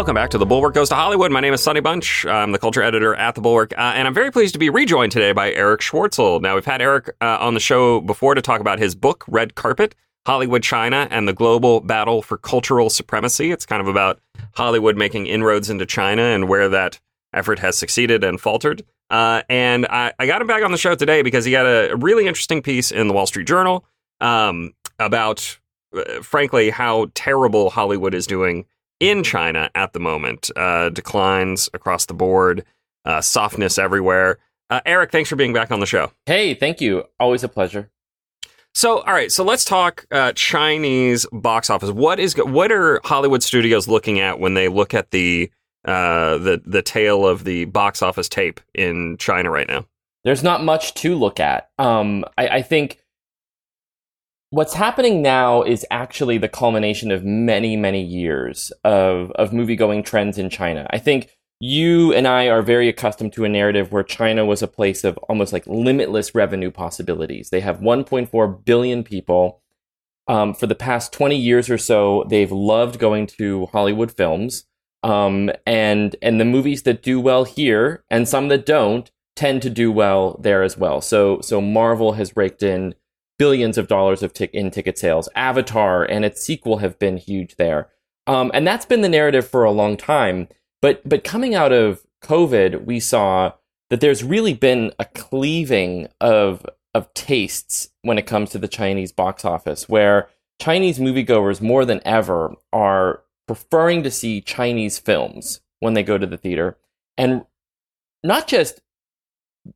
[0.00, 1.30] Welcome back to The Bulwark Goes to Hollywood.
[1.30, 2.24] My name is Sonny Bunch.
[2.24, 5.12] I'm the culture editor at The Bulwark, uh, and I'm very pleased to be rejoined
[5.12, 6.40] today by Erich Schwartzel.
[6.40, 9.56] Now, we've had Erich uh, on the show before to talk about his book, Red
[9.56, 9.94] Carpet
[10.24, 13.50] Hollywood China and the Global Battle for Cultural Supremacy.
[13.50, 14.18] It's kind of about
[14.54, 16.98] Hollywood making inroads into China and where that
[17.34, 18.82] effort has succeeded and faltered.
[19.10, 21.94] Uh, and I, I, got him back on the show today because he had a,
[21.94, 23.84] really interesting piece in the Wall Street Journal
[24.22, 25.58] um, about,
[25.94, 28.64] uh, frankly, how terrible Hollywood is doing
[29.00, 30.50] in China at the moment.
[30.54, 32.64] Uh, declines across the board,
[33.04, 34.38] uh, softness everywhere.
[34.68, 36.12] Uh, Erich, thanks for being back on the show.
[36.26, 37.04] Hey, thank you.
[37.18, 37.90] Always a pleasure.
[38.72, 41.90] So, all right, so let's talk uh, Chinese box office.
[41.90, 45.50] What is what are Hollywood studios looking at when they look at the
[45.84, 49.86] uh, the the tale of the box office tape in China right now?
[50.22, 51.70] There's not much to look at.
[51.78, 53.00] Um, I, I think
[54.50, 60.02] what's happening now is actually the culmination of many, many years of, of movie going
[60.02, 60.86] trends in China.
[60.90, 64.68] I think you and I are very accustomed to a narrative where China was a
[64.68, 67.50] place of almost like limitless revenue possibilities.
[67.50, 69.62] They have 1.4 billion people.
[70.26, 74.64] Um, for the past 20 years or so, they've loved going to Hollywood films.
[75.02, 79.70] Um, and and the movies that do well here and some that don't tend to
[79.70, 81.00] do well there as well.
[81.00, 82.94] So so Marvel has raked in
[83.40, 85.26] billions of dollars of in ticket sales.
[85.34, 87.88] Avatar and its sequel have been huge there,
[88.26, 90.46] um, and that's been the narrative for a long time.
[90.82, 93.54] But but coming out of COVID, we saw
[93.88, 99.10] that there's really been a cleaving of of tastes when it comes to the Chinese
[99.10, 100.28] box office, where
[100.60, 106.26] Chinese moviegoers more than ever are preferring to see Chinese films when they go to
[106.26, 106.76] the theater,
[107.16, 107.46] and
[108.22, 108.82] not just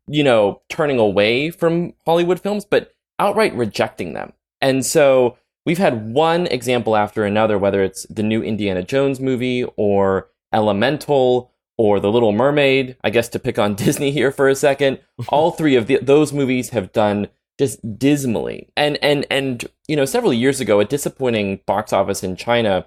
[0.06, 4.32] you know turning away from Hollywood films, but outright rejecting them.
[4.60, 9.64] And so we've had one example after another, whether it's the new Indiana Jones movie
[9.76, 14.54] or Elemental or The Little Mermaid, I guess to pick on Disney here for a
[14.54, 15.00] second.
[15.28, 18.68] All three of the, those movies have done just dismally.
[18.76, 22.86] And and and you know, several years ago, a disappointing box office in China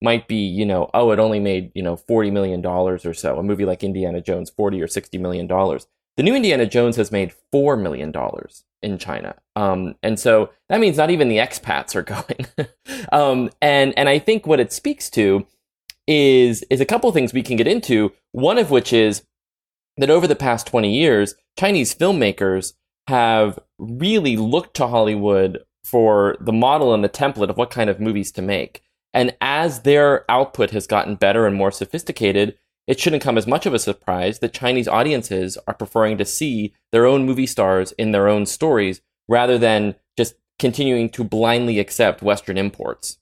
[0.00, 3.38] might be, you know, oh, it only made, you know, 40 million dollars or so.
[3.38, 5.86] A movie like Indiana Jones 40 or 60 million dollars.
[6.16, 9.34] The new Indiana Jones has made 4 million dollars in China.
[9.56, 12.02] Um, and so that means not even the expats are
[12.58, 12.68] going.
[13.12, 15.46] um, and and I think what it speaks to
[16.06, 18.12] is is a couple things we can get into.
[18.32, 19.22] One of which is
[19.96, 22.74] that over the past 20 years, Chinese filmmakers
[23.08, 28.00] have really looked to Hollywood for the model and the template of what kind of
[28.00, 28.82] movies to make.
[29.14, 33.66] And as their output has gotten better and more sophisticated, it shouldn't come as much
[33.66, 38.12] of a surprise that Chinese audiences are preferring to see their own movie stars in
[38.12, 43.18] their own stories rather than just continuing to blindly accept Western imports.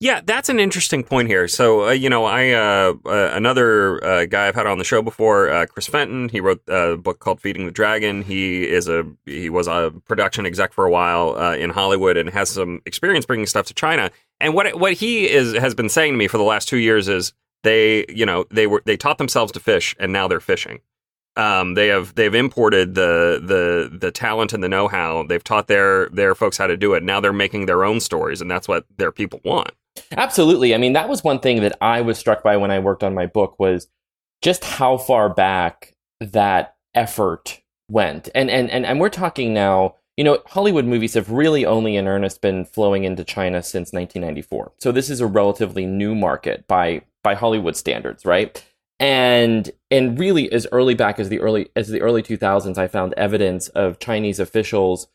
[0.00, 1.48] Yeah, that's an interesting point here.
[1.48, 5.00] So, uh, you know, I uh, uh, another uh, guy I've had on the show
[5.00, 6.28] before, uh, Chris Fenton.
[6.28, 8.22] He wrote a book called Feeding the Dragon.
[8.22, 12.28] He is a he was a production exec for a while uh, in Hollywood and
[12.28, 14.10] has some experience bringing stuff to China.
[14.40, 17.08] And what what he is has been saying to me for the last two years
[17.08, 17.32] is
[17.64, 20.80] they, you know, they were they taught themselves to fish, and now they're fishing.
[21.36, 25.24] Um, they have they've imported the the the talent and the know how.
[25.24, 27.02] They've taught their their folks how to do it.
[27.02, 29.72] Now they're making their own stories, and that's what their people want.
[30.16, 30.74] Absolutely.
[30.74, 33.14] I mean, that was one thing that I was struck by when I worked on
[33.14, 33.88] my book was
[34.42, 37.60] just how far back that effort
[37.90, 38.28] went.
[38.34, 42.06] And and and, and we're talking now you know, Hollywood movies have really only in
[42.06, 44.72] earnest been flowing into China since 1994.
[44.78, 48.64] So this is a relatively new market by by Hollywood standards, right?
[49.00, 53.14] And and really as early back as the early as the early 2000s, I found
[53.14, 55.08] evidence of Chinese officials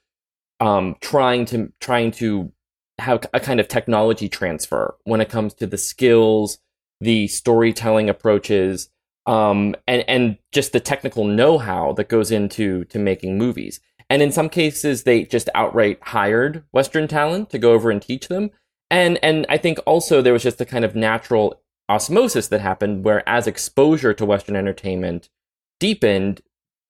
[0.59, 2.51] um, trying to trying to
[2.97, 6.57] have a kind of technology transfer when it comes to the skills,
[6.99, 8.89] the storytelling approaches,
[9.25, 13.79] um, and and just the technical know-how that goes into to making movies.
[14.09, 18.27] And in some cases, they just outright hired Western talent to go over and teach
[18.27, 18.49] them.
[18.91, 23.03] And and I think also there was just a kind of natural osmosis that happened
[23.03, 25.29] where as exposure to Western entertainment
[25.79, 26.41] deepened,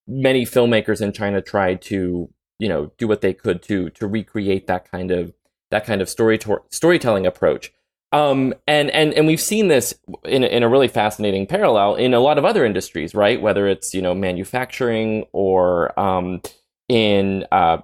[0.07, 2.29] many filmmakers in China tried to,
[2.59, 5.33] you know, do what they could to to recreate that kind of
[5.71, 7.71] that kind of story to- storytelling approach.
[8.11, 9.93] Um, and and and we've seen this
[10.25, 13.41] in in a really fascinating parallel in a lot of other industries, right?
[13.41, 16.41] Whether it's you know manufacturing or um,
[16.87, 17.77] in uh,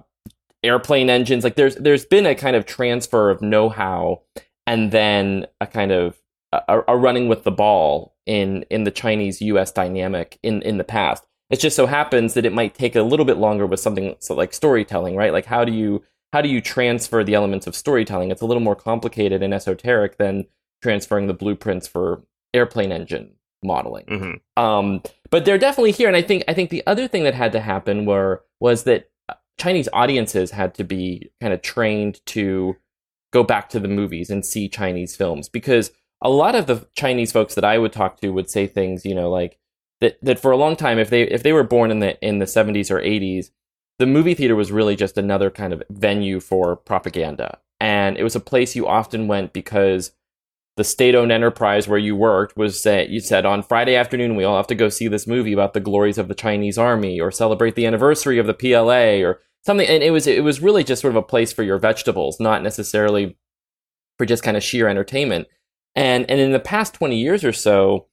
[0.64, 1.44] airplane engines.
[1.44, 4.22] Like there's there's been a kind of transfer of know-how
[4.66, 6.20] and then a kind of
[6.68, 9.72] a, a running with the ball in in the Chinese U.S.
[9.72, 11.24] dynamic in in the past.
[11.48, 14.34] It just so happens that it might take a little bit longer with something so
[14.34, 15.32] like storytelling, right?
[15.32, 18.30] Like how do you how do you transfer the elements of storytelling?
[18.30, 20.46] It's a little more complicated and esoteric than
[20.82, 22.22] transferring the blueprints for
[22.52, 23.32] airplane engine
[23.62, 24.06] modeling.
[24.06, 24.62] Mm-hmm.
[24.62, 27.52] Um, but they're definitely here, and I think I think the other thing that had
[27.52, 32.76] to happen were was that uh, Chinese audiences had to be kind of trained to
[33.32, 35.90] go back to the movies and see Chinese films because
[36.22, 39.14] a lot of the Chinese folks that I would talk to would say things, you
[39.14, 39.58] know, like
[40.00, 42.38] that that for a long time, if they if they were born in the in
[42.38, 43.50] the seventies or eighties,
[43.98, 48.36] the movie theater was really just another kind of venue for propaganda, and it was
[48.36, 50.12] a place you often went because
[50.76, 54.58] the state-owned enterprise where you worked was that you said on Friday afternoon we all
[54.58, 57.74] have to go see this movie about the glories of the Chinese army or celebrate
[57.76, 59.88] the anniversary of the PLA or something.
[59.88, 62.62] And it was it was really just sort of a place for your vegetables not
[62.62, 63.38] necessarily
[64.18, 65.48] for just kind of sheer entertainment
[65.96, 68.06] and and in the past 20 years or so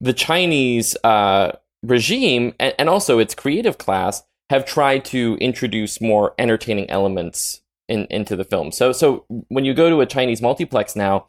[0.00, 1.52] the Chinese uh,
[1.82, 8.06] regime and, and also its creative class have tried to introduce more entertaining elements in,
[8.10, 11.28] into the film so so when you go to a Chinese multiplex now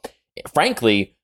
[0.53, 1.15] frankly,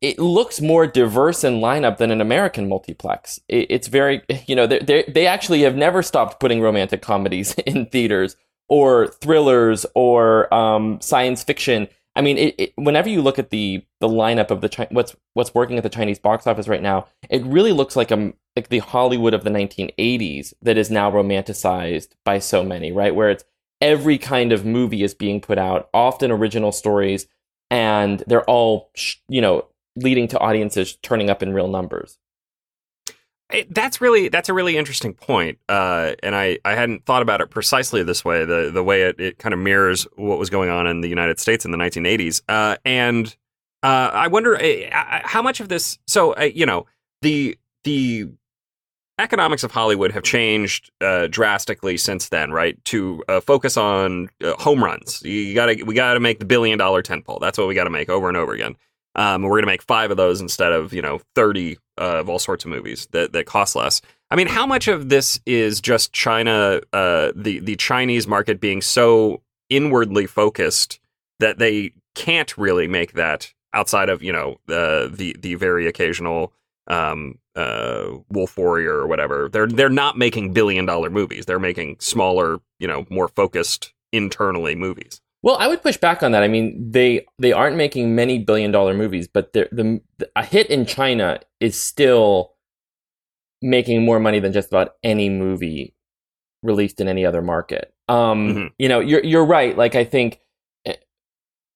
[0.00, 3.40] it looks more diverse in lineup than an American multiplex.
[3.48, 8.36] It's very, you know, they they actually have never stopped putting romantic comedies in theaters
[8.68, 11.88] or thrillers or um, science fiction.
[12.14, 15.16] I mean, it, it, whenever you look at the the lineup of the Chi- what's
[15.34, 18.68] what's working at the Chinese box office right now, it really looks like a like
[18.68, 23.14] the Hollywood of the 1980s that is now romanticized by so many, right?
[23.14, 23.44] Where it's
[23.80, 27.26] every kind of movie is being put out, often original stories
[27.72, 28.90] and they're all
[29.28, 29.66] you know
[29.96, 32.18] leading to audiences turning up in real numbers
[33.52, 37.40] it, that's really that's a really interesting point, uh, and I, I hadn't thought about
[37.40, 38.44] it precisely this way.
[38.44, 41.38] The the way it, it kind of mirrors what was going on in the United
[41.38, 43.34] States in the 1980s, uh, and
[43.82, 45.98] uh, I wonder uh, how much of this.
[46.06, 46.86] So uh, you know
[47.20, 48.28] the the
[49.18, 52.82] economics of Hollywood have changed uh, drastically since then, right?
[52.86, 54.28] To uh, focus on
[54.58, 55.22] home runs.
[55.22, 57.40] You got to we got to make the billion dollar tentpole.
[57.40, 58.76] That's what we got to make over and over again.
[59.14, 62.28] Um, we're going to make five of those instead of you know thirty uh, of
[62.28, 64.00] all sorts of movies that that cost less.
[64.30, 68.80] I mean, how much of this is just China, uh, the the Chinese market being
[68.80, 71.00] so inwardly focused
[71.40, 76.52] that they can't really make that outside of you know the the the very occasional
[76.86, 79.48] um, uh, Wolf Warrior or whatever.
[79.48, 81.46] They're they're not making billion dollar movies.
[81.46, 85.21] They're making smaller, you know, more focused internally movies.
[85.42, 86.42] Well, I would push back on that.
[86.42, 90.00] I mean, they they aren't making many billion dollar movies, but the,
[90.36, 92.54] a hit in China is still
[93.60, 95.94] making more money than just about any movie
[96.62, 97.92] released in any other market.
[98.08, 98.66] Um, mm-hmm.
[98.78, 99.76] You know, you're you're right.
[99.76, 100.40] Like I think
[100.86, 100.94] eh,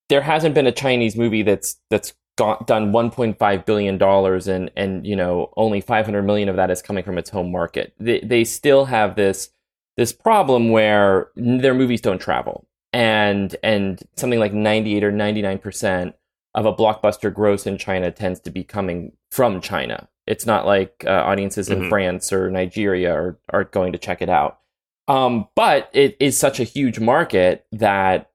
[0.08, 5.06] there hasn't been a Chinese movie that's that's got, done 1.5 billion dollars and and
[5.06, 7.94] you know only 500 million of that is coming from its home market.
[7.98, 9.50] They they still have this
[9.96, 12.66] this problem where their movies don't travel.
[12.96, 16.14] And and something like 98 or 99%
[16.54, 20.08] of a blockbuster gross in China tends to be coming from China.
[20.26, 21.88] It's not like uh, audiences in mm-hmm.
[21.90, 24.60] France or Nigeria are, are going to check it out.
[25.08, 28.30] Um, but it is such a huge market that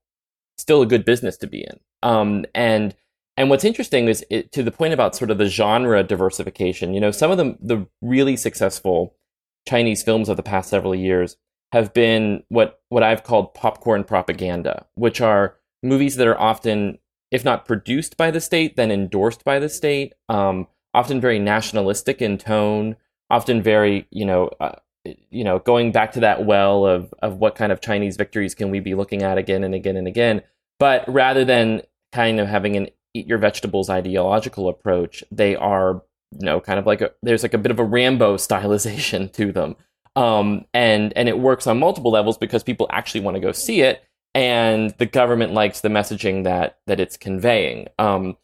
[0.59, 1.79] still a good business to be in.
[2.03, 2.95] Um, and
[3.37, 6.93] and what's interesting is it, to the point about sort of the genre diversification.
[6.93, 9.15] You know, some of the the really successful
[9.67, 11.35] Chinese films of the past several years
[11.71, 16.99] have been what what I've called popcorn propaganda, which are movies that are often,
[17.31, 20.13] if not produced by the state, then endorsed by the state.
[20.29, 22.97] Um, often very nationalistic in tone.
[23.29, 27.55] Often very, you know, uh, you know, going back to that well of of what
[27.55, 30.41] kind of Chinese victories can we be looking at again and again and again.
[30.79, 36.03] But rather than kind of having an eat your vegetables ideological approach, they are,
[36.37, 39.51] you know, kind of like a, there's like a bit of a Rambo stylization to
[39.51, 39.75] them.
[40.15, 43.81] Um, and, and it works on multiple levels because people actually want to go see
[43.81, 44.03] it.
[44.33, 47.87] And the government likes the messaging that, that it's conveying.
[47.99, 48.37] Um,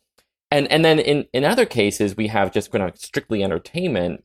[0.52, 4.24] and, and then in, in other cases, we have just kind of strictly entertainment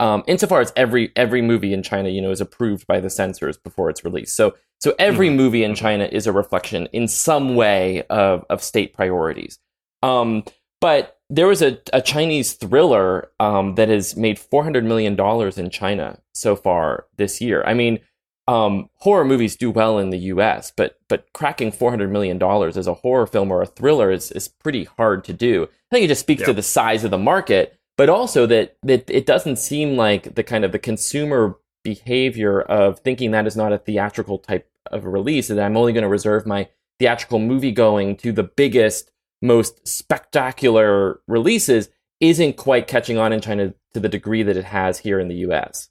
[0.00, 3.56] um, insofar as every every movie in China, you know, is approved by the censors
[3.56, 4.36] before it's released.
[4.36, 5.36] So so every mm-hmm.
[5.36, 5.74] movie in.
[5.74, 9.58] China is a reflection in some way of of state priorities.
[10.02, 10.44] Um,
[10.80, 15.58] but there was a, a Chinese thriller um, that has made four hundred million dollars
[15.58, 17.62] in China so far this year.
[17.66, 18.00] I mean,
[18.46, 22.76] um, horror movies do well in the U.S., but but cracking four hundred million dollars
[22.76, 25.64] as a horror film or a thriller is is pretty hard to do.
[25.64, 26.46] I think it just speaks yep.
[26.48, 30.42] to the size of the market but also that that it doesn't seem like the
[30.42, 35.50] kind of the consumer behavior of thinking that is not a theatrical type of release
[35.50, 39.10] and I'm only going to reserve my theatrical movie going to the biggest
[39.44, 44.98] most spectacular releases isn't quite catching on in China to the degree that it has
[44.98, 45.90] here in the US.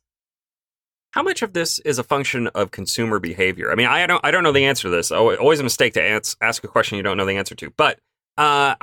[1.11, 3.71] How much of this is a function of consumer behavior?
[3.71, 5.11] I mean, I don't I don't know the answer to this.
[5.11, 6.01] Always a mistake to
[6.41, 7.69] ask a question you don't know the answer to.
[7.69, 7.99] But
[8.35, 8.73] Uh,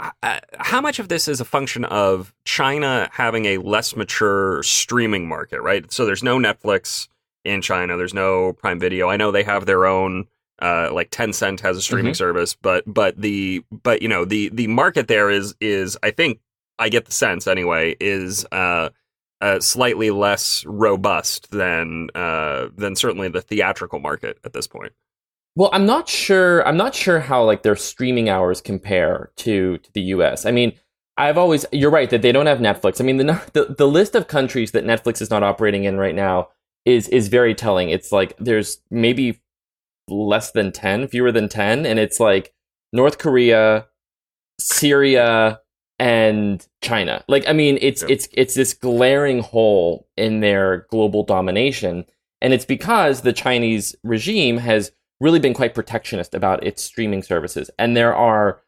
[0.58, 5.60] how much of this is a function of China having a less mature streaming market,
[5.60, 5.90] right?
[5.92, 7.08] So there's no Netflix
[7.44, 9.08] in China, there's no Prime Video.
[9.08, 10.26] I know they have their own
[10.60, 12.18] uh, like Tencent has a streaming mm-hmm.
[12.18, 16.40] service, but but the but you know the the market there is is I think
[16.78, 18.90] I get the sense anyway is uh,
[19.40, 24.92] uh, slightly less robust than uh, than certainly the theatrical market at this point.
[25.56, 26.66] Well, I'm not sure.
[26.66, 30.46] I'm not sure how like their streaming hours compare to to the U.S.
[30.46, 30.72] I mean,
[31.16, 33.00] I've always you're right that they don't have Netflix.
[33.00, 36.14] I mean, the the, the list of countries that Netflix is not operating in right
[36.14, 36.48] now
[36.84, 37.90] is is very telling.
[37.90, 39.40] It's like there's maybe
[40.10, 42.52] less than ten, fewer than ten, and it's like
[42.92, 43.86] North Korea,
[44.58, 45.60] Syria,
[45.98, 47.24] and China.
[47.28, 52.04] Like, I mean, it's it's it's this glaring hole in their global domination,
[52.40, 57.70] and it's because the Chinese regime has really been quite protectionist about its streaming services.
[57.78, 58.60] And there are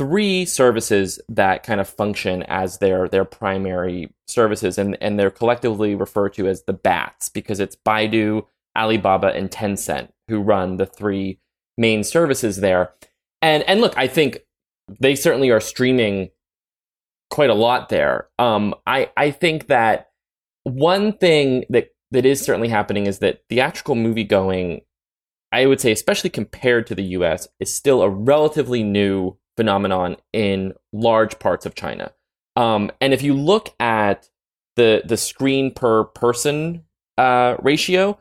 [0.00, 5.94] three services that kind of function as their their primary services and and they're collectively
[5.94, 11.38] referred to as the bats because it's Baidu, Alibaba and Tencent who run the three
[11.76, 12.92] main services there.
[13.42, 14.40] And and look, I think
[14.98, 16.30] they certainly are streaming
[17.30, 18.28] quite a lot there.
[18.38, 20.10] Um, I I think that
[20.64, 24.82] one thing that that is certainly happening is that theatrical movie going
[25.52, 30.74] I would say, especially compared to the US, is still a relatively new phenomenon in
[30.92, 32.12] large parts of China.
[32.56, 34.28] Um, and if you look at
[34.76, 36.84] the the screen per person
[37.18, 38.18] uh, ratio,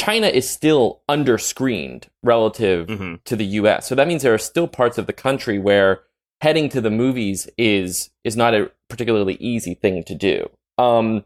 [0.00, 3.16] China is still underscreened relative mm-hmm.
[3.26, 3.86] to the US.
[3.86, 6.00] So that means there are still parts of the country where
[6.40, 10.48] heading to the movies is is not a particularly easy thing to do.
[10.78, 11.24] Um,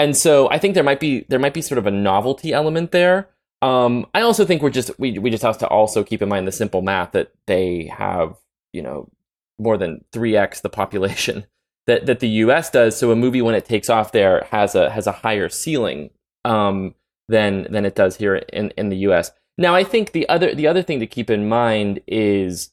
[0.00, 2.90] and so I think there might be there might be sort of a novelty element
[2.90, 3.28] there.
[3.62, 6.48] Um, I also think we're just we we just have to also keep in mind
[6.48, 8.34] the simple math that they have
[8.72, 9.08] you know
[9.56, 11.46] more than three x the population
[11.86, 12.70] that that the U.S.
[12.70, 12.96] does.
[12.96, 16.10] So a movie when it takes off there has a has a higher ceiling
[16.44, 16.96] um,
[17.28, 19.30] than than it does here in in the U.S.
[19.58, 22.70] Now I think the other the other thing to keep in mind is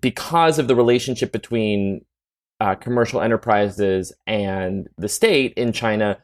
[0.00, 2.04] because of the relationship between
[2.60, 6.18] uh, commercial enterprises and the state in China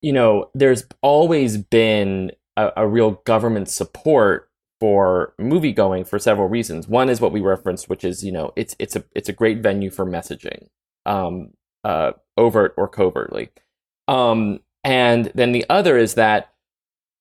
[0.00, 4.50] you know, there's always been a, a real government support
[4.80, 6.86] for movie going for several reasons.
[6.86, 9.58] One is what we referenced, which is you know it's it's a it's a great
[9.58, 10.68] venue for messaging,
[11.04, 11.50] um,
[11.84, 13.50] uh, overt or covertly,
[14.06, 16.50] um, and then the other is that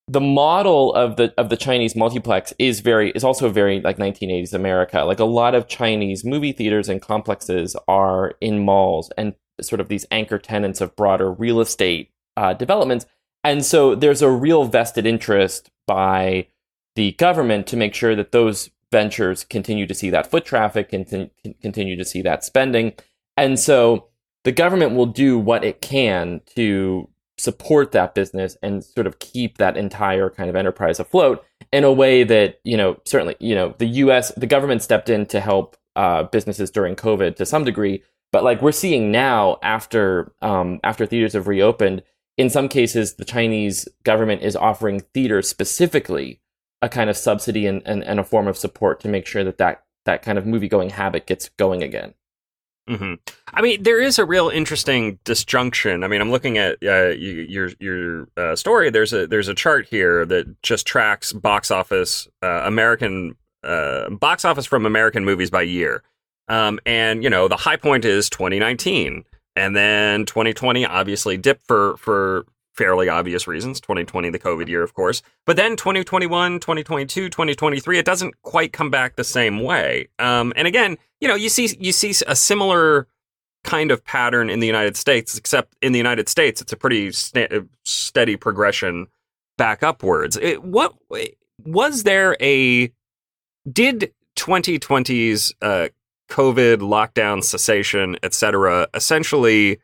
[0.07, 4.53] the model of the of the Chinese multiplex is very is also very like 1980s
[4.53, 5.03] America.
[5.03, 9.89] Like a lot of Chinese movie theaters and complexes are in malls and sort of
[9.89, 13.05] these anchor tenants of broader real estate uh, developments.
[13.43, 16.47] And so there's a real vested interest by
[16.95, 21.29] the government to make sure that those ventures continue to see that foot traffic and
[21.61, 22.93] continue to see that spending.
[23.35, 24.07] And so
[24.45, 29.57] the government will do what it can to support that business and sort of keep
[29.57, 33.75] that entire kind of enterprise afloat in a way that, you know, certainly, you know,
[33.77, 38.03] the US, the government stepped in to help uh, businesses during COVID to some degree.
[38.31, 42.03] But like we're seeing now after um, after theaters have reopened,
[42.37, 46.39] in some cases, the Chinese government is offering theaters specifically
[46.81, 49.57] a kind of subsidy and, and, and a form of support to make sure that
[49.57, 52.13] that, that kind of movie going habit gets going again.
[52.87, 53.15] Mm-hmm.
[53.53, 56.03] I mean, there is a real interesting disjunction.
[56.03, 58.89] I mean, I'm looking at uh, your your uh, story.
[58.89, 64.45] There's a there's a chart here that just tracks box office uh, American uh, box
[64.45, 66.01] office from American movies by year,
[66.47, 69.23] um, and you know the high point is 2019.
[69.57, 73.81] And then 2020 obviously dipped for for fairly obvious reasons.
[73.81, 75.23] 2020 the COVID year, of course.
[75.45, 80.07] But then 2021, 2022, 2023 it doesn't quite come back the same way.
[80.19, 83.07] Um, and again, you know, you see you see a similar
[83.63, 87.11] kind of pattern in the United States, except in the United States it's a pretty
[87.11, 87.51] st-
[87.83, 89.07] steady progression
[89.57, 90.37] back upwards.
[90.37, 90.93] It, what
[91.65, 92.91] was there a
[93.71, 95.89] did 2020's uh,
[96.29, 99.79] COVID, lockdown, cessation, etc., essentially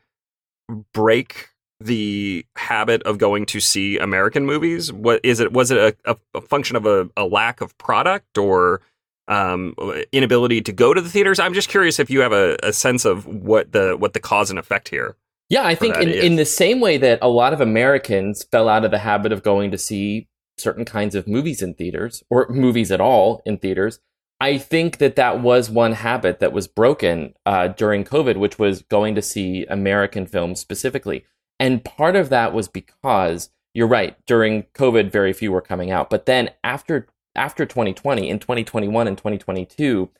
[0.92, 1.48] break
[1.80, 4.92] the habit of going to see American movies?
[4.92, 5.52] What is it?
[5.52, 8.80] Was it a, a function of a, a, lack of product or
[9.28, 9.74] um,
[10.12, 11.38] inability to go to the theaters?
[11.38, 14.50] I'm just curious if you have a, a sense of what the what the cause
[14.50, 15.16] and effect here.
[15.50, 18.84] Yeah, I think in, in the same way that a lot of Americans fell out
[18.84, 22.90] of the habit of going to see certain kinds of movies in theaters or movies
[22.90, 24.00] at all in theaters,
[24.40, 28.82] I think that that was one habit that was broken uh, during COVID, which was
[28.82, 31.24] going to see American films specifically.
[31.60, 34.16] And part of that was because you're right.
[34.26, 36.10] During COVID, very few were coming out.
[36.10, 40.10] But then after after 2020, in 2021 and 2022,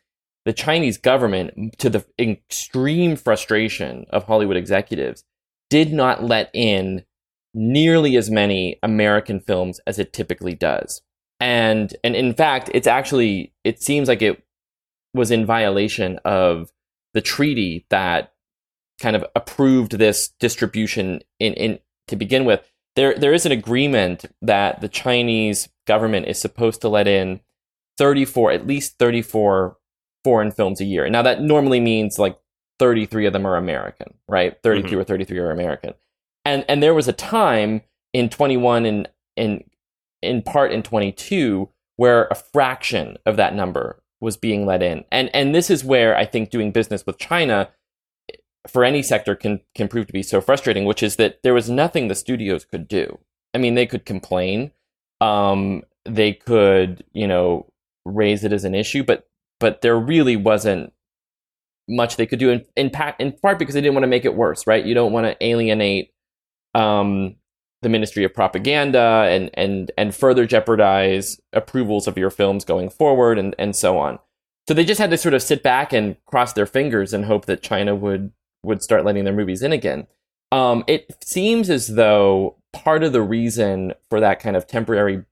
[0.44, 5.24] the Chinese government, to the extreme frustration of Hollywood executives,
[5.70, 7.04] did not let in
[7.54, 11.02] nearly as many American films as it typically does.
[11.40, 14.42] And and in fact, it's actually it seems like it
[15.14, 16.72] was in violation of
[17.12, 18.32] the treaty that
[19.00, 21.78] kind of approved this distribution in, in
[22.08, 22.60] to begin with.
[22.96, 27.40] There there is an agreement that the Chinese government is supposed to let in
[27.98, 29.76] 34 at least 34
[30.22, 31.08] foreign films a year.
[31.08, 32.38] Now that normally means like
[32.78, 34.56] 33 of them are American, right?
[34.62, 34.98] 32 mm-hmm.
[34.98, 35.94] or 33 are American.
[36.44, 37.82] And and there was a time
[38.12, 39.64] in 21 and in
[40.22, 45.04] in part in 22 where a fraction of that number was being let in.
[45.12, 47.70] And and this is where I think doing business with China
[48.68, 51.68] for any sector can can prove to be so frustrating, which is that there was
[51.70, 53.18] nothing the studios could do.
[53.52, 54.72] I mean, they could complain,
[55.20, 57.66] um, they could, you know,
[58.04, 59.28] raise it as an issue, but
[59.60, 60.92] but there really wasn't
[61.88, 64.34] much they could do in in, in part because they didn't want to make it
[64.34, 64.84] worse, right?
[64.84, 66.12] You don't want to alienate
[66.74, 67.36] um,
[67.82, 73.38] the Ministry of Propaganda and and and further jeopardize approvals of your films going forward
[73.38, 74.18] and and so on.
[74.66, 77.44] So they just had to sort of sit back and cross their fingers and hope
[77.46, 78.32] that China would
[78.64, 80.06] would start letting their movies in again.
[80.52, 85.24] Um, it seems as though part of the reason for that kind of temporary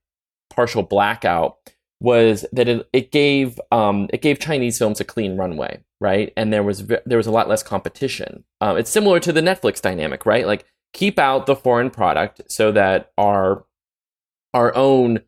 [0.51, 1.59] partial blackout
[2.01, 6.33] was that it, it gave um, it gave Chinese films a clean runway, right?
[6.37, 8.45] And there was there was a lot less competition.
[8.61, 10.47] Um, it's similar to the Netflix dynamic, right?
[10.47, 13.65] Like keep out the foreign product so that our
[14.53, 15.21] our own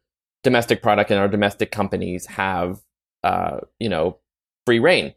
[0.43, 2.81] domestic product and our domestic companies have
[3.23, 4.19] uh, you know
[4.67, 5.15] free reign.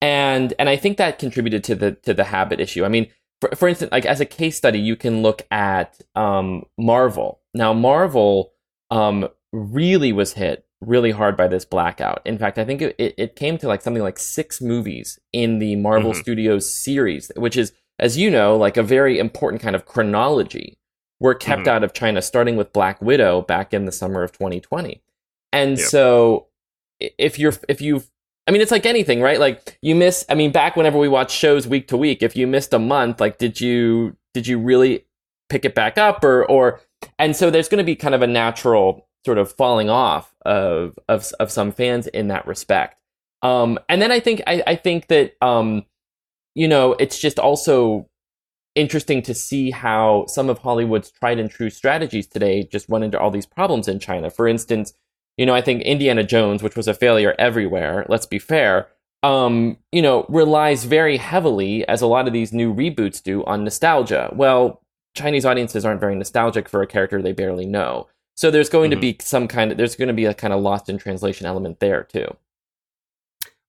[0.00, 2.84] And and I think that contributed to the to the habit issue.
[2.84, 3.08] I mean,
[3.40, 7.40] for, for instance, like as a case study, you can look at um, Marvel.
[7.54, 8.52] Now, Marvel
[8.90, 12.22] um, really was hit really hard by this blackout.
[12.24, 15.76] In fact, I think it, it came to like something like six movies in the
[15.76, 16.20] Marvel mm-hmm.
[16.20, 20.76] Studios series, which is, as you know, like a very important kind of chronology.
[21.20, 21.70] Were kept mm-hmm.
[21.70, 25.02] out of China, starting with Black Widow back in the summer of 2020.
[25.52, 25.88] And yep.
[25.88, 26.46] so,
[27.00, 28.08] if you're if you've
[28.48, 29.38] I mean, it's like anything, right?
[29.38, 30.24] Like you miss.
[30.30, 33.20] I mean, back whenever we watch shows week to week, if you missed a month,
[33.20, 35.04] like did you did you really
[35.50, 36.80] pick it back up, or or?
[37.18, 40.98] And so there's going to be kind of a natural sort of falling off of
[41.08, 43.02] of, of some fans in that respect.
[43.42, 45.84] Um, and then I think I, I think that um,
[46.54, 48.08] you know it's just also
[48.74, 53.18] interesting to see how some of Hollywood's tried and true strategies today just run into
[53.18, 54.30] all these problems in China.
[54.30, 54.94] For instance,
[55.38, 58.04] you know I think Indiana Jones, which was a failure everywhere.
[58.08, 58.88] Let's be fair.
[59.22, 63.64] Um, you know, relies very heavily, as a lot of these new reboots do, on
[63.64, 64.30] nostalgia.
[64.32, 64.82] Well,
[65.16, 68.06] Chinese audiences aren't very nostalgic for a character they barely know.
[68.36, 69.00] So there's going mm-hmm.
[69.00, 71.46] to be some kind of there's going to be a kind of lost in translation
[71.46, 72.36] element there too.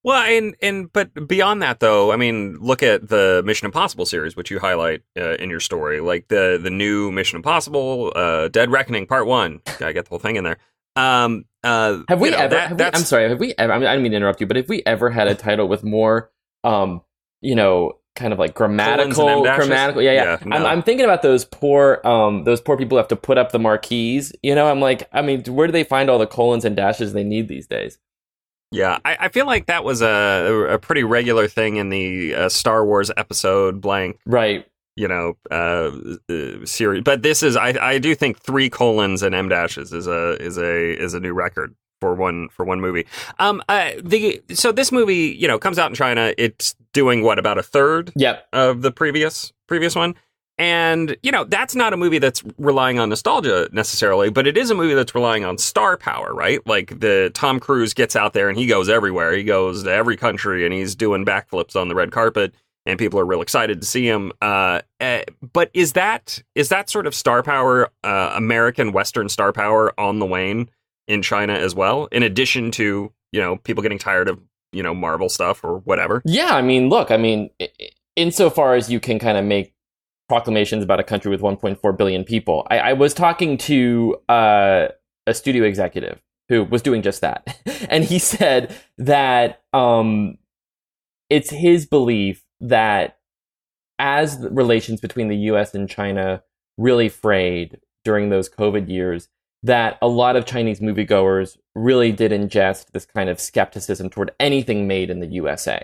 [0.03, 4.35] Well, and and but beyond that though, I mean, look at the Mission Impossible series,
[4.35, 8.71] which you highlight uh, in your story, like the the new Mission Impossible, uh, Dead
[8.71, 9.59] Reckoning Part One.
[9.81, 10.57] I get the whole thing in there.
[10.99, 12.55] Um, uh, have we know, ever?
[12.55, 13.29] That, have we, I'm sorry.
[13.29, 13.73] Have we ever?
[13.73, 15.67] I, mean, I didn't mean to interrupt you, but have we ever had a title
[15.67, 16.31] with more,
[16.63, 17.01] um,
[17.41, 20.01] you know, kind of like grammatical, grammatical.
[20.01, 20.23] Yeah, yeah.
[20.23, 20.55] yeah no.
[20.55, 23.51] I'm, I'm, thinking about those poor, um, those poor people who have to put up
[23.51, 24.33] the marquees.
[24.43, 27.13] You know, I'm like, I mean, where do they find all the colons and dashes
[27.13, 27.97] they need these days?
[28.71, 32.49] Yeah, I, I feel like that was a a pretty regular thing in the uh,
[32.49, 34.19] Star Wars episode blank.
[34.27, 34.67] Right.
[34.99, 35.91] You know, uh,
[36.29, 40.07] uh, series, but this is I I do think three colons and em dashes is
[40.07, 43.05] a is a is a new record for one for one movie.
[43.39, 46.33] Um, uh, the so this movie, you know, comes out in China.
[46.37, 48.11] It's doing what about a third?
[48.15, 48.47] Yep.
[48.53, 50.15] of the previous previous one.
[50.57, 54.69] And you know that's not a movie that's relying on nostalgia necessarily, but it is
[54.69, 56.59] a movie that's relying on star power, right?
[56.67, 59.31] Like the Tom Cruise gets out there and he goes everywhere.
[59.31, 62.53] He goes to every country and he's doing backflips on the red carpet,
[62.85, 64.31] and people are real excited to see him.
[64.41, 65.21] Uh, uh,
[65.53, 70.19] but is that is that sort of star power, uh, American Western star power, on
[70.19, 70.69] the wane?
[71.09, 74.39] in China as well, in addition to, you know, people getting tired of,
[74.71, 76.21] you know, Marvel stuff or whatever.
[76.23, 77.49] Yeah, I mean, look, I mean,
[78.15, 79.73] insofar as you can kind of make
[80.29, 84.89] proclamations about a country with 1.4 billion people, I, I was talking to uh,
[85.25, 87.59] a studio executive who was doing just that.
[87.89, 90.37] and he said that um,
[91.31, 93.17] it's his belief that
[93.97, 96.43] as relations between the US and China
[96.77, 99.27] really frayed during those COVID years,
[99.63, 104.87] that a lot of Chinese moviegoers really did ingest this kind of skepticism toward anything
[104.87, 105.83] made in the USA.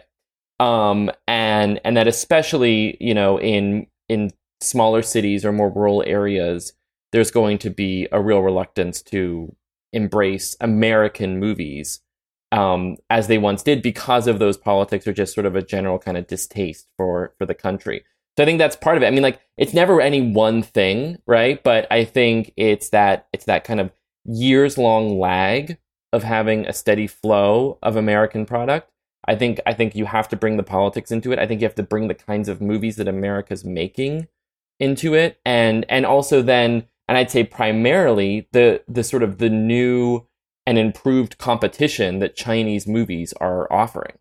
[0.59, 6.71] Um, and and that especially, you know, in in smaller cities or more rural areas,
[7.11, 9.53] there's going to be a real reluctance to
[9.91, 11.99] embrace American movies
[12.56, 16.00] um, as they once did because of those politics or just sort of a general
[16.00, 18.04] kind of distaste for for the country.
[18.38, 19.08] So I think that's part of it.
[19.08, 21.62] I mean, like it's never any one thing, right?
[21.62, 23.91] But I think it's that it's that kind of
[24.24, 25.78] years long lag
[26.13, 28.89] of having a steady flow of American product.
[29.28, 31.39] I think I think you have to bring the politics into it.
[31.39, 34.28] I think you have to bring the kinds of movies that America's making
[34.80, 39.50] into it, and and also then, and I'd say primarily the the sort of the
[39.50, 40.26] new
[40.65, 44.17] and improved competition that Chinese movies are offering.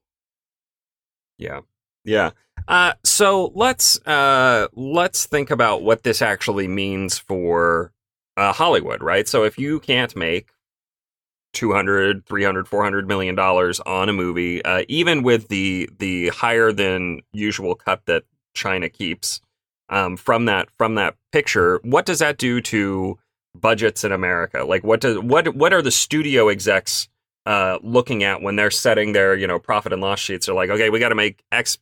[1.38, 1.60] Yeah.
[2.04, 2.30] Yeah.
[2.68, 7.92] Uh, so let's uh, let's think about what this actually means for
[8.36, 9.26] uh, Hollywood, right?
[9.26, 10.50] So if you can't make
[11.54, 17.20] 200 300 400 million dollars on a movie uh, even with the the higher than
[17.32, 19.40] usual cut that China keeps
[19.88, 23.18] um, from that from that picture what does that do to
[23.54, 24.64] budgets in America?
[24.64, 27.08] Like, what does what what are the studio execs
[27.46, 30.46] uh, looking at when they're setting their you know profit and loss sheets?
[30.46, 31.78] They're like, okay, we got to make X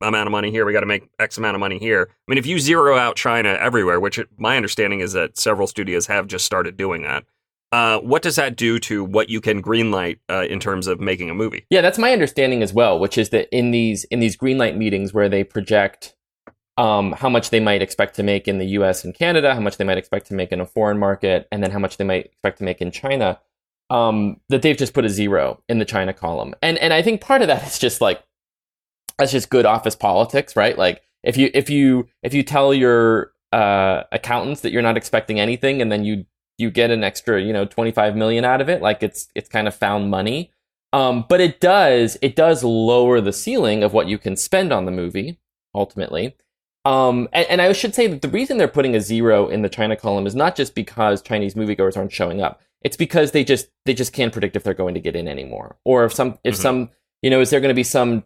[0.00, 0.64] amount of money here.
[0.64, 2.08] We got to make X amount of money here.
[2.10, 6.06] I mean, if you zero out China everywhere, which my understanding is that several studios
[6.06, 7.24] have just started doing that.
[7.72, 11.28] Uh, what does that do to what you can greenlight uh, in terms of making
[11.28, 11.66] a movie?
[11.70, 13.00] Yeah, that's my understanding as well.
[13.00, 16.13] Which is that in these in these greenlight meetings where they project
[16.76, 19.76] um, how much they might expect to make in the US and Canada, how much
[19.76, 22.26] they might expect to make in a foreign market, and then how much they might
[22.26, 23.40] expect to make in China,
[23.90, 26.54] um, that they've just put a zero in the China column.
[26.62, 28.22] And and I think part of that is just like
[29.18, 30.76] that's just good office politics, right?
[30.76, 35.38] Like if you if you if you tell your uh, accountants that you're not expecting
[35.38, 36.26] anything and then you
[36.58, 39.68] you get an extra, you know, 25 million out of it, like it's it's kind
[39.68, 40.50] of found money.
[40.92, 44.84] Um, but it does it does lower the ceiling of what you can spend on
[44.84, 45.38] the movie
[45.74, 46.36] ultimately.
[46.84, 49.70] Um, and, and, I should say that the reason they're putting a zero in the
[49.70, 52.60] China column is not just because Chinese moviegoers aren't showing up.
[52.82, 55.78] It's because they just they just can't predict if they're going to get in anymore,
[55.84, 56.62] or if some if mm-hmm.
[56.62, 56.90] some
[57.22, 58.24] you know is there going to be some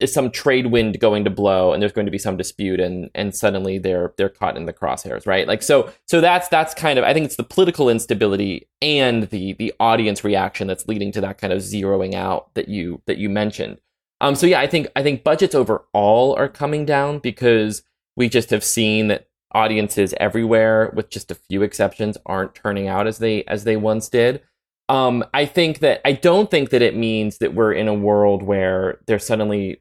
[0.00, 3.10] is some trade wind going to blow and there's going to be some dispute and
[3.14, 6.98] and suddenly they're they're caught in the crosshairs right like so so that's that's kind
[6.98, 11.20] of i think it's the political instability and the the audience reaction that's leading to
[11.20, 13.78] that kind of zeroing out that you that you mentioned
[14.20, 17.82] um, so yeah, I think I think budgets overall are coming down because
[18.16, 23.06] we just have seen that audiences everywhere, with just a few exceptions, aren't turning out
[23.06, 24.42] as they as they once did.
[24.88, 28.42] Um, I think that I don't think that it means that we're in a world
[28.42, 29.80] where there's suddenly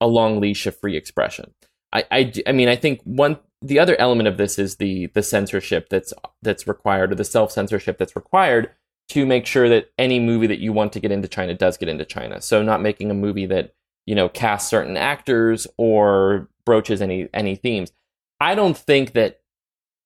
[0.00, 1.52] a long leash of free expression.
[1.92, 5.22] I, I, I mean, I think one the other element of this is the the
[5.22, 6.12] censorship that's
[6.42, 8.70] that's required or the self censorship that's required
[9.12, 11.88] to make sure that any movie that you want to get into China does get
[11.88, 12.40] into China.
[12.40, 13.74] So not making a movie that
[14.06, 17.92] you know casts certain actors or broaches any any themes.
[18.40, 19.40] I don't think that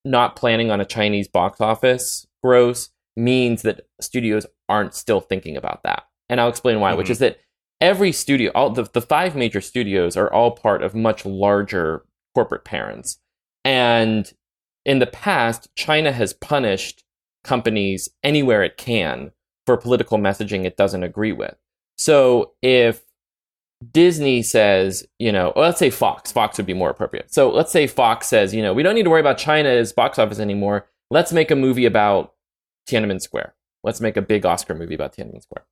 [0.05, 5.83] not planning on a Chinese box office gross means that studios aren't still thinking about
[5.85, 6.05] that.
[6.29, 6.99] And I'll explain why, mm-hmm.
[6.99, 7.39] which is that
[7.81, 12.65] every studio, all the, the five major studios are all part of much larger corporate
[12.65, 13.19] parents.
[13.65, 14.33] And
[14.85, 17.03] in the past, China has punished
[17.47, 19.33] companies anywhere it can
[19.65, 21.57] for political messaging it doesn't agree with.
[21.99, 23.03] So if
[23.91, 27.33] Disney says, you know, let's say Fox, Fox would be more appropriate.
[27.33, 30.19] So let's say Fox says, you know, we don't need to worry about China's box
[30.19, 30.87] office anymore.
[31.11, 32.35] Let's make a movie about
[32.89, 33.55] Tiananmen Square.
[33.85, 35.65] Let's make a big Oscar movie about Tiananmen Square.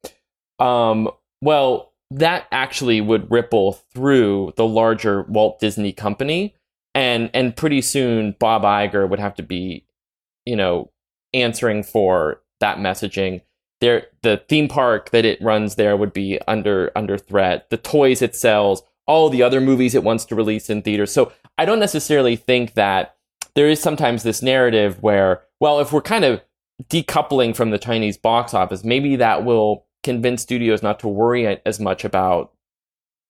[0.59, 1.11] Um,
[1.41, 6.55] well, that actually would ripple through the larger Walt Disney company,
[6.95, 9.85] and and pretty soon Bob Iger would have to be,
[10.45, 10.91] you know,
[11.35, 13.43] answering for that messaging.
[13.81, 17.69] There, the theme park that it runs there would be under under threat.
[17.71, 21.13] The toys it sells, all the other movies it wants to release in theaters.
[21.13, 23.17] So I don't necessarily think that
[23.55, 26.41] there is sometimes this narrative where, well, if we're kind of
[26.89, 31.79] decoupling from the Chinese box office, maybe that will convince studios not to worry as
[31.79, 32.53] much about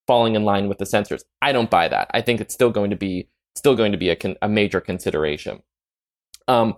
[0.07, 1.25] falling in line with the censors.
[1.43, 2.11] I don't buy that.
[2.13, 4.81] I think it's still going to be still going to be a, con- a major
[4.81, 5.63] consideration.
[6.49, 6.77] Um,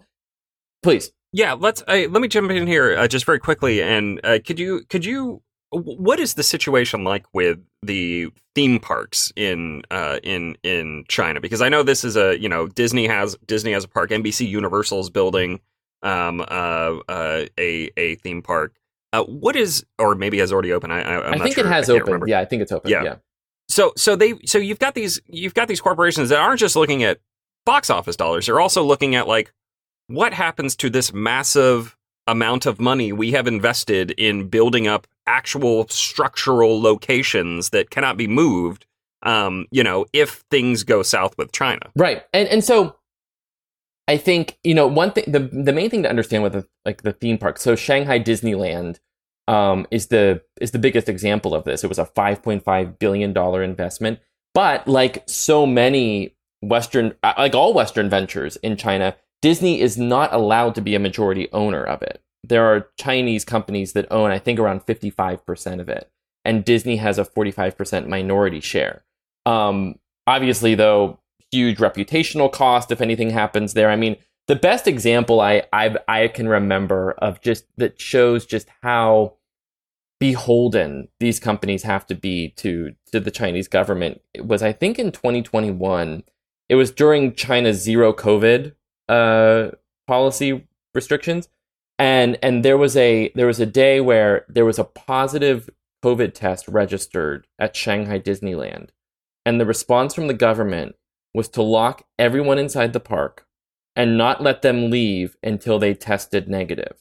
[0.82, 1.10] please.
[1.32, 3.82] Yeah, let's uh, let me jump in here uh, just very quickly.
[3.82, 9.32] And uh, could you could you what is the situation like with the theme parks
[9.36, 11.40] in uh, in in China?
[11.40, 14.48] Because I know this is a you know Disney has Disney has a park, NBC
[14.48, 15.60] Universal's building
[16.02, 16.44] um, uh,
[17.08, 18.76] uh, a a theme park.
[19.12, 20.92] Uh, what is or maybe has already opened?
[20.92, 21.66] I, I, I think sure.
[21.66, 22.06] it has opened.
[22.06, 22.28] Remember.
[22.28, 22.90] Yeah, I think it's open.
[22.90, 23.02] Yeah.
[23.02, 23.16] yeah.
[23.68, 27.02] So so they so you've got these you've got these corporations that aren't just looking
[27.02, 27.18] at
[27.64, 28.46] box office dollars.
[28.46, 29.52] They're also looking at like
[30.08, 35.86] what happens to this massive amount of money we have invested in building up actual
[35.88, 38.86] structural locations that cannot be moved
[39.22, 42.96] um, you know if things go south with china right and and so
[44.08, 47.02] i think you know one thing the the main thing to understand with the, like
[47.02, 48.98] the theme park so shanghai disneyland
[49.48, 51.84] um, is the is the biggest example of this.
[51.84, 54.20] It was a 5.5 billion dollar investment,
[54.54, 59.16] but like so many Western, uh, like all Western ventures in China,
[59.46, 62.20] Disney is not allowed to be a majority owner of it.
[62.42, 66.10] There are Chinese companies that own, I think, around 55% of it,
[66.44, 69.04] and Disney has a 45% minority share.
[69.44, 71.20] Um, obviously, though,
[71.52, 73.88] huge reputational cost if anything happens there.
[73.88, 74.16] I mean,
[74.48, 79.34] the best example I I I can remember of just that shows just how
[80.18, 85.12] beholden these companies have to be to to the Chinese government was I think in
[85.12, 86.24] 2021
[86.68, 88.72] it was during China's zero covid
[89.08, 89.70] uh,
[90.06, 91.48] policy restrictions
[91.98, 95.68] and and there was a there was a day where there was a positive
[96.04, 98.88] covid test registered at Shanghai Disneyland
[99.44, 100.96] and the response from the government
[101.32, 103.46] was to lock everyone inside the park
[103.94, 106.96] and not let them leave until they tested negative.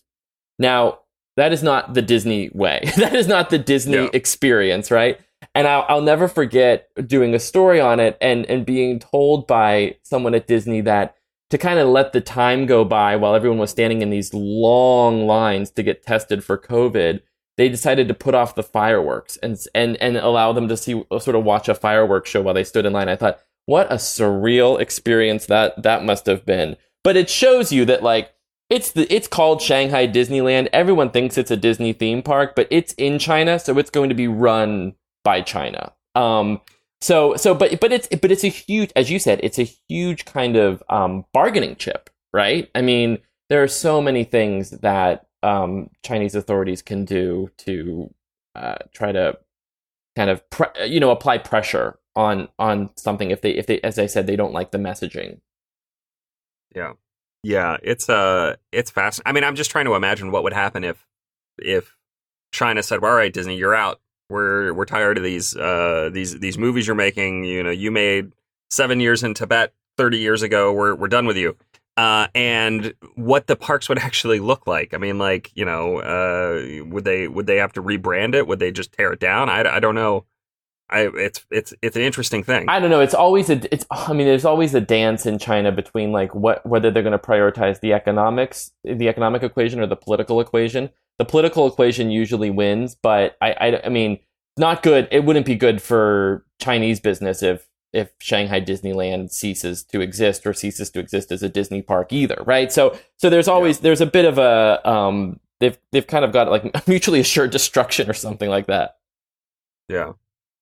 [0.60, 1.00] Now,
[1.38, 2.82] that is not the Disney way.
[2.98, 4.10] that is not the Disney yeah.
[4.14, 5.20] experience, right?
[5.54, 9.98] And I'll, I'll never forget doing a story on it and, and being told by
[10.04, 11.16] someone at Disney that
[11.50, 15.28] to kind of let the time go by while everyone was standing in these long
[15.28, 17.22] lines to get tested for COVID,
[17.58, 21.36] they decided to put off the fireworks and and and allow them to see sort
[21.36, 23.10] of watch a fireworks show while they stood in line.
[23.10, 26.78] I thought, what a surreal experience that that must have been.
[27.04, 28.34] But it shows you that like
[28.70, 30.68] it's the it's called Shanghai Disneyland.
[30.74, 34.16] Everyone thinks it's a Disney theme park, but it's in China, so it's going to
[34.16, 35.94] be run by China.
[36.16, 36.62] Um
[37.06, 40.26] so so but but it's but it's a huge as you said, it's a huge
[40.26, 42.70] kind of um bargaining chip, right?
[42.74, 48.12] I mean, there are so many things that um Chinese authorities can do to
[48.56, 49.38] uh, try to
[50.16, 54.00] kind of pre- you know apply pressure on on something if they if they as
[54.00, 55.42] I said they don't like the messaging.
[56.76, 56.94] Yeah.
[57.44, 59.22] Yeah, it's uh it's fast.
[59.28, 61.06] I mean, I'm just trying to imagine what would happen if
[61.60, 61.96] if
[62.52, 64.00] China said, well, "All right, Disney, you're out.
[64.30, 67.44] We're we're tired of these uh these these movies you're making.
[67.44, 68.32] You know, you made
[68.70, 70.74] 7 years in Tibet 30 years ago.
[70.74, 71.56] We're we're done with you."
[71.98, 74.94] Uh, and what the parks would actually look like.
[74.94, 78.48] I mean, like you know, uh, would they would they have to rebrand it?
[78.48, 79.50] Would they just tear it down?
[79.50, 80.26] I, I don't know.
[80.90, 82.66] I, it's it's it's an interesting thing.
[82.70, 83.00] I don't know.
[83.00, 83.86] It's always a it's.
[83.90, 87.18] I mean, there's always a dance in China between like what whether they're going to
[87.18, 90.92] prioritize the economics, the economic equation, or the political equation.
[91.18, 94.20] The political equation usually wins, but I I, I mean,
[94.58, 95.08] not good.
[95.12, 100.54] It wouldn't be good for Chinese business if if Shanghai Disneyland ceases to exist or
[100.54, 102.72] ceases to exist as a Disney park either, right?
[102.72, 103.84] So so there's always yeah.
[103.84, 108.10] there's a bit of a um they've they've kind of got like mutually assured destruction
[108.10, 108.98] or something like that.
[109.88, 110.14] Yeah.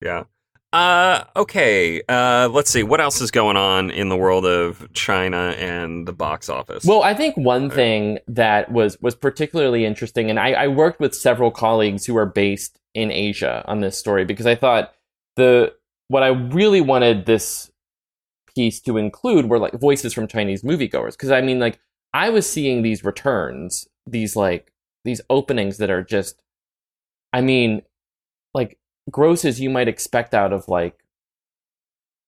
[0.02, 0.26] Yeah.
[0.74, 2.02] Uh, okay.
[2.10, 2.82] Uh, let's see.
[2.82, 6.84] What else is going on in the world of China and the box office?
[6.84, 11.14] Well, I think one thing that was was particularly interesting, and I, I worked with
[11.14, 14.94] several colleagues who are based in Asia on this story because I thought
[15.36, 15.74] the
[16.08, 17.72] what I really wanted this
[18.56, 21.12] piece to include were like voices from Chinese moviegoers.
[21.12, 21.80] Because I mean, like
[22.16, 24.72] I was seeing these returns, these like
[25.06, 26.42] these openings that are just,
[27.32, 27.84] I mean,
[29.12, 31.04] gross as you might expect out of like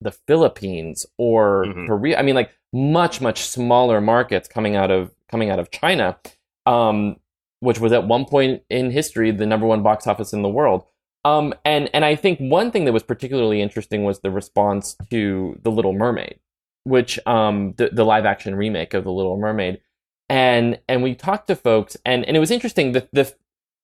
[0.02, 1.88] the Philippines or mm-hmm.
[1.88, 2.20] Korea.
[2.20, 6.18] I mean, like much much smaller markets coming out of coming out of China,
[6.66, 7.18] um,
[7.60, 10.84] which was at one point in history the number one box office in the world.
[11.24, 15.60] Um, and and I think one thing that was particularly interesting was the response to
[15.64, 16.40] the Little Mermaid,
[16.84, 19.82] which um, the, the live action remake of the Little Mermaid.
[20.30, 22.92] And and we talked to folks, and, and it was interesting.
[22.92, 23.34] The the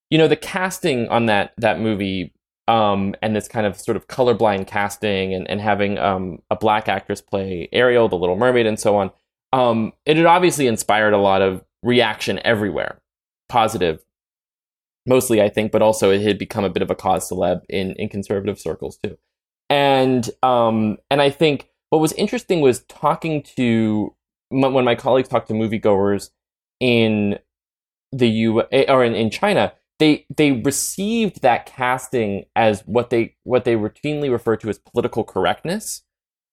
[0.10, 2.34] you know the casting on that that movie
[2.72, 6.88] um, and this kind of sort of colorblind casting and, and having um, a black
[6.88, 9.12] actress play Ariel, the Little Mermaid, and so on.
[9.52, 13.02] Um, it had obviously inspired a lot of reaction everywhere,
[13.50, 14.06] positive,
[15.06, 17.92] mostly I think, but also it had become a bit of a cause celeb in
[17.96, 19.18] in conservative circles too.
[19.70, 24.16] And um, and I think what was interesting was talking to
[24.48, 26.30] when my colleagues talked to moviegoers
[26.80, 27.38] in
[28.14, 33.66] the U or in, in China they they received that casting as what they what
[33.66, 36.02] they routinely refer to as political correctness,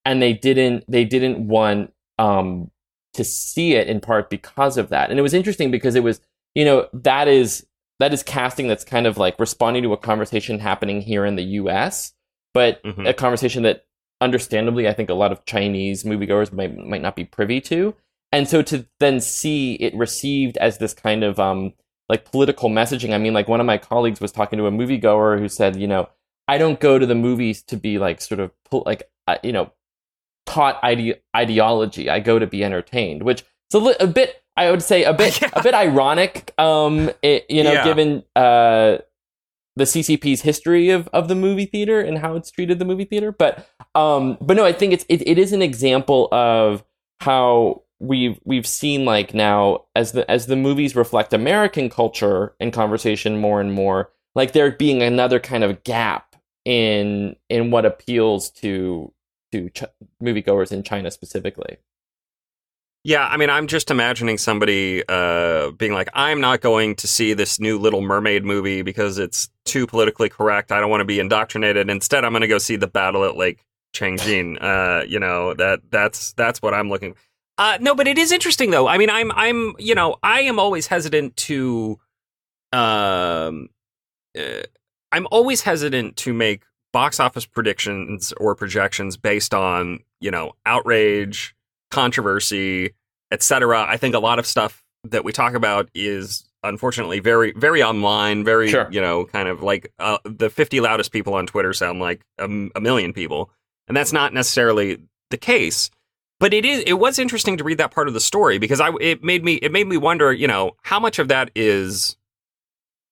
[0.05, 2.69] and they didn't they didn't want um,
[3.15, 5.09] to see it in part because of that.
[5.09, 6.21] And it was interesting because it was
[6.53, 7.65] you know that is
[7.97, 11.43] that is casting that's kind of like responding to a conversation happening here in the
[11.43, 12.13] U.S.,
[12.53, 13.07] but mm-hmm.
[13.07, 13.87] a conversation that
[14.21, 17.95] understandably I think a lot of Chinese moviegoers might might not be privy to.
[18.31, 21.73] And so to then see it received as this kind of um,
[22.09, 23.13] like political messaging.
[23.13, 25.87] I mean, like one of my colleagues was talking to a moviegoer who said, you
[25.87, 26.09] know,
[26.47, 29.03] I don't go to the movies to be like sort of like
[29.43, 29.71] you know
[30.45, 32.09] taught ide- ideology.
[32.09, 35.13] I go to be entertained, which is a, li- a bit I would say a
[35.13, 35.49] bit yeah.
[35.53, 36.53] a bit ironic.
[36.57, 37.83] Um, it, you know, yeah.
[37.83, 38.97] given uh
[39.75, 43.31] the CCP's history of, of the movie theater and how it's treated the movie theater.
[43.31, 46.83] But um, but no, I think it's it, it is an example of
[47.21, 52.73] how we've we've seen like now as the as the movies reflect American culture and
[52.73, 56.35] conversation more and more, like there being another kind of gap
[56.65, 59.13] in in what appeals to
[59.51, 59.83] to ch-
[60.21, 61.77] moviegoers in China specifically.
[63.05, 67.33] Yeah, I mean, I'm just imagining somebody uh, being like, "I'm not going to see
[67.33, 70.71] this new Little Mermaid movie because it's too politically correct.
[70.71, 71.89] I don't want to be indoctrinated.
[71.89, 73.63] Instead, I'm going to go see the Battle at Lake
[73.95, 74.61] Changjin.
[74.61, 77.15] Uh, you know that that's that's what I'm looking.
[77.59, 78.87] Uh, no, but it is interesting though.
[78.87, 81.99] I mean, I'm I'm you know I am always hesitant to,
[82.71, 83.69] um,
[84.37, 84.63] uh,
[85.11, 91.53] I'm always hesitant to make box office predictions or projections based on you know outrage
[91.91, 92.91] controversy,
[93.31, 93.85] etc.
[93.87, 98.45] I think a lot of stuff that we talk about is unfortunately very very online,
[98.45, 98.87] very Sure.
[98.89, 102.43] you know kind of like uh, the 50 loudest people on Twitter sound like a,
[102.43, 103.49] m- a million people,
[103.89, 105.89] and that's not necessarily the case.
[106.39, 108.91] But it is it was interesting to read that part of the story because I
[109.01, 112.15] it made me it made me wonder, you know, how much of that is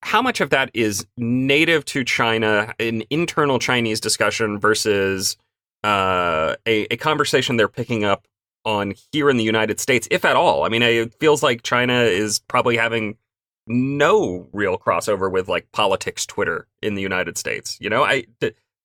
[0.01, 5.35] how much of that is native to China, an internal Chinese discussion versus
[5.83, 8.27] uh, a, a conversation they're picking up
[8.63, 10.63] on here in the United States, if at all.
[10.63, 13.17] I mean, it feels like China is probably having
[13.65, 17.77] no real crossover with like politics Twitter in the United States.
[17.81, 18.25] You know, I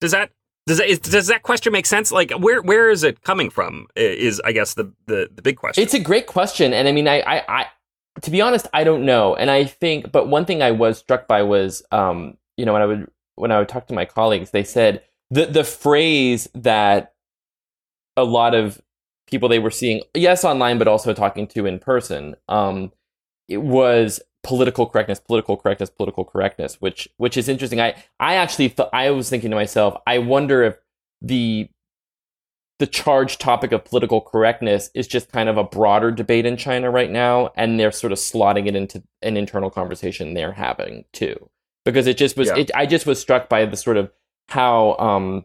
[0.00, 0.30] does that
[0.66, 2.12] does that does that question make sense?
[2.12, 3.86] Like, where where is it coming from?
[3.96, 5.82] Is I guess the the, the big question.
[5.82, 7.66] It's a great question, and I mean, I, I, I,
[8.20, 11.26] to be honest, I don't know, and I think, but one thing I was struck
[11.26, 14.50] by was, um, you know, when I would when I would talk to my colleagues,
[14.50, 17.14] they said the the phrase that
[18.16, 18.80] a lot of
[19.26, 22.92] people they were seeing, yes, online, but also talking to in person, um,
[23.48, 27.80] it was political correctness, political correctness, political correctness, which which is interesting.
[27.80, 30.76] I I actually thought I was thinking to myself, I wonder if
[31.20, 31.68] the
[32.78, 36.90] the charged topic of political correctness is just kind of a broader debate in China
[36.90, 41.48] right now, and they're sort of slotting it into an internal conversation they're having too.
[41.84, 42.56] Because it just was, Yeah.
[42.56, 44.10] it, I just was struck by the sort of
[44.48, 45.44] how um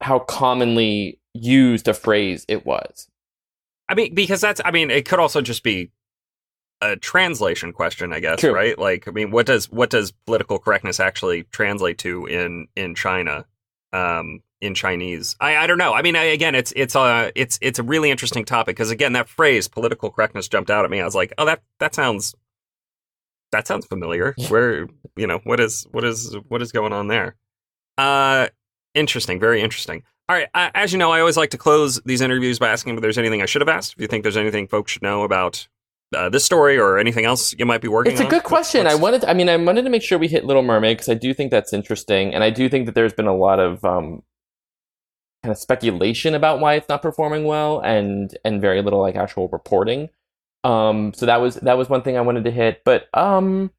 [0.00, 3.08] how commonly used a phrase it was.
[3.88, 5.92] I mean, because that's, I mean, it could also just be
[6.80, 8.52] a translation question, I guess, True.
[8.52, 8.78] right?
[8.78, 13.46] Like, I mean, what does what does political correctness actually translate to in in China,
[13.92, 15.36] um, in Chinese?
[15.40, 15.94] I, I don't know.
[15.94, 19.14] I mean, I, again, it's it's a it's it's a really interesting topic because again,
[19.14, 21.00] that phrase political correctness jumped out at me.
[21.00, 22.34] I was like, oh, that that sounds
[23.52, 24.34] that sounds familiar.
[24.48, 24.86] Where
[25.16, 27.36] you know what is what is what is going on there?
[27.96, 28.48] Uh,
[28.94, 30.02] interesting, very interesting.
[30.28, 30.48] All right.
[30.52, 33.16] Uh, as you know, I always like to close these interviews by asking if there's
[33.16, 33.92] anything I should have asked.
[33.92, 35.68] If you think there's anything folks should know about
[36.14, 38.14] uh, this story or anything else you might be working on.
[38.14, 38.30] It's a on.
[38.30, 38.84] good question.
[38.84, 41.08] What's- I wanted, I mean, I wanted to make sure we hit Little Mermaid because
[41.08, 43.84] I do think that's interesting, and I do think that there's been a lot of
[43.84, 44.22] um,
[45.42, 49.48] kind of speculation about why it's not performing well, and and very little like actual
[49.48, 50.08] reporting.
[50.64, 52.82] Um, so that was that was one thing I wanted to hit.
[52.84, 53.70] But um,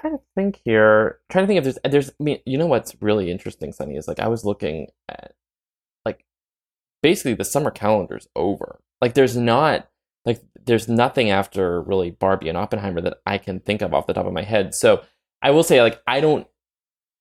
[0.00, 2.10] trying to think here, trying to think if there's there's.
[2.10, 5.34] I mean, you know what's really interesting, Sonny, is like I was looking at
[6.06, 6.24] like
[7.02, 8.80] basically the summer calendar's over.
[9.00, 9.88] Like there's not
[10.24, 14.14] like there's nothing after really Barbie and Oppenheimer that I can think of off the
[14.14, 14.74] top of my head.
[14.74, 15.02] So
[15.42, 16.46] I will say like I don't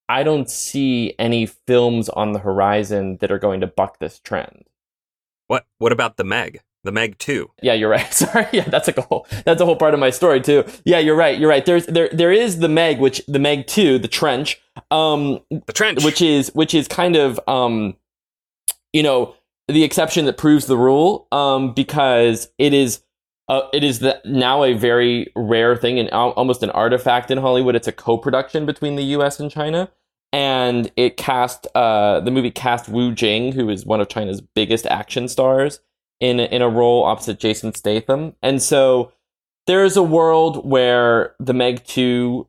[0.09, 4.65] I don't see any films on the horizon that are going to buck this trend.
[5.47, 6.61] What What about the Meg?
[6.83, 7.51] The Meg Two.
[7.61, 8.11] Yeah, you're right.
[8.13, 8.47] Sorry.
[8.51, 10.63] Yeah, that's a whole that's a whole part of my story too.
[10.83, 11.39] Yeah, you're right.
[11.39, 11.65] You're right.
[11.65, 16.03] There's there there is the Meg, which the Meg 2, the trench, um The Trench.
[16.03, 17.95] which is which is kind of um
[18.93, 19.35] you know
[19.67, 23.01] the exception that proves the rule um because it is
[23.51, 27.37] uh, it is the, now a very rare thing and al- almost an artifact in
[27.37, 27.75] Hollywood.
[27.75, 29.39] It's a co-production between the U.S.
[29.41, 29.91] and China,
[30.31, 34.85] and it cast uh, the movie cast Wu Jing, who is one of China's biggest
[34.87, 35.81] action stars,
[36.21, 38.35] in a- in a role opposite Jason Statham.
[38.41, 39.11] And so
[39.67, 42.47] there is a world where the Meg Two,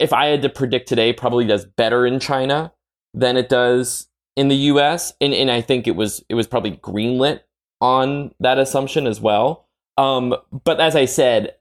[0.00, 2.72] if I had to predict today, probably does better in China
[3.14, 5.12] than it does in the U.S.
[5.20, 7.40] And and I think it was it was probably greenlit
[7.80, 9.68] on that assumption as well.
[9.96, 10.34] Um,
[10.64, 11.54] but as I said,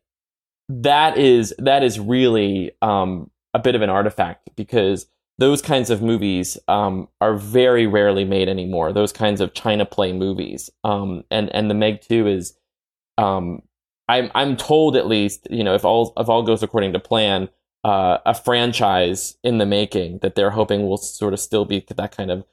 [0.69, 5.07] that is that is really um, a bit of an artifact because
[5.37, 8.93] those kinds of movies um, are very rarely made anymore.
[8.93, 12.53] Those kinds of China play movies, um, and and the Meg Two is,
[13.17, 13.63] um,
[14.07, 17.49] I'm I'm told at least, you know, if all if all goes according to plan,
[17.83, 22.15] uh, a franchise in the making that they're hoping will sort of still be that
[22.15, 22.45] kind of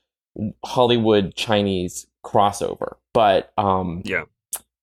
[0.65, 2.97] Hollywood Chinese crossover.
[3.13, 4.25] But um, Yeah.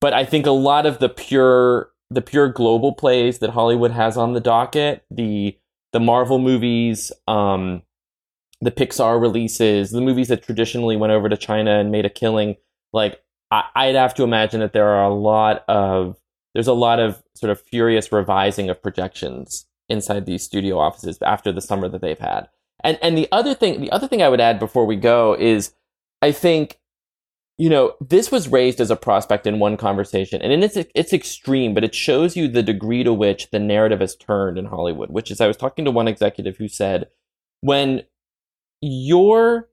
[0.01, 4.17] But I think a lot of the pure the pure global plays that Hollywood has
[4.17, 5.57] on the docket, the
[5.93, 7.81] the Marvel movies, um,
[8.61, 12.55] the Pixar releases, the movies that traditionally went over to China and made a killing.
[12.93, 13.21] Like
[13.51, 16.17] I, I'd have to imagine that there are a lot of
[16.53, 21.51] there's a lot of sort of furious revising of projections inside these studio offices after
[21.51, 22.47] the summer that they've had.
[22.83, 25.73] And and the other thing the other thing I would add before we go is
[26.21, 26.79] I think
[27.57, 31.73] you know this was raised as a prospect in one conversation and it's it's extreme
[31.73, 35.31] but it shows you the degree to which the narrative has turned in Hollywood which
[35.31, 37.07] is I was talking to one executive who said
[37.61, 38.03] when
[38.81, 39.69] your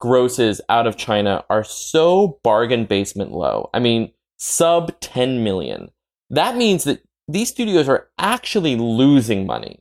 [0.00, 5.90] grosses out of China are so bargain basement low I mean sub 10 million
[6.30, 9.80] that means that these studios are actually losing money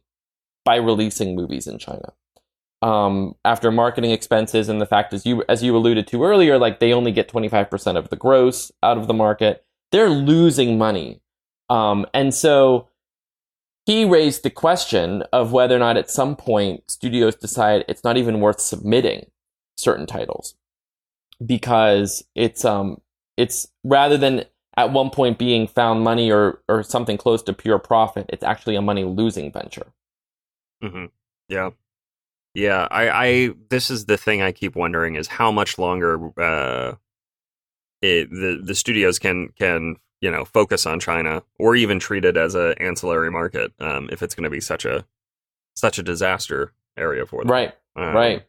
[0.64, 2.14] by releasing movies in China.
[2.82, 6.80] Um, after marketing expenses and the fact as you as you alluded to earlier, like
[6.80, 9.64] they only get 25% of the gross out of the market.
[9.92, 11.22] They're losing money.
[11.70, 12.88] Um, and so
[13.86, 18.18] he raised the question of whether or not at some point studios decide it's not
[18.18, 19.28] even worth submitting
[19.78, 20.56] certain titles
[21.46, 23.02] because it's um
[23.38, 24.46] it's rather than
[24.78, 28.76] at one point being found money or or something close to pure profit, it's actually
[28.76, 29.88] a money losing venture.
[30.84, 31.06] Mm-hmm.
[31.50, 31.72] Yeah,
[32.54, 32.88] yeah.
[32.92, 36.96] I, I this is the thing I keep wondering is how much longer uh,
[38.02, 42.38] it, the the studios can can you know focus on China or even treat it
[42.38, 45.06] as an ancillary market um, if it's going to be such a
[45.76, 47.52] such a disaster area for them.
[47.52, 47.74] Right.
[47.96, 48.46] Um, right.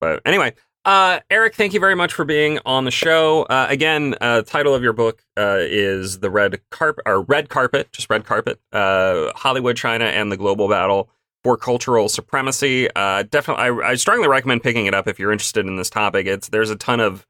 [0.00, 0.54] But anyway,
[0.84, 3.42] uh, Erich, thank you very much for being on the show.
[3.42, 7.92] Uh, again, uh, title of your book uh, is the red carpet or red carpet,
[7.92, 8.60] just red carpet.
[8.72, 11.10] Uh, Hollywood, China, and the global battle
[11.44, 12.88] for cultural supremacy.
[12.94, 16.26] Uh, definitely, I, I, strongly recommend picking it up if you're interested in this topic.
[16.26, 17.26] It's there's a ton of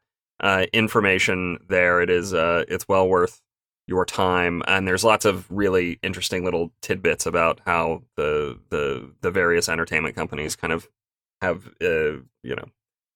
[0.73, 2.01] information there.
[2.01, 3.41] It is it's well worth
[3.87, 9.31] your time, and there's lots of really interesting little tidbits about how the the the
[9.31, 10.89] various entertainment companies kind of
[11.41, 12.65] have you know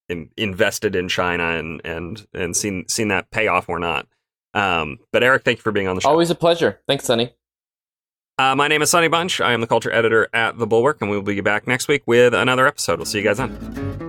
[0.08, 4.06] in, invested in China and and and seen seen that pay off or not.
[4.54, 6.10] Um, but Erich, thank you for being on the show.
[6.10, 6.80] Always a pleasure.
[6.86, 7.32] Thanks, Sonny.
[8.38, 9.40] Uh, my name is Sonny Bunch.
[9.40, 12.02] I am the culture editor at The Bulwark, and we will be back next week
[12.06, 12.98] with another episode.
[12.98, 14.01] We'll see you guys then.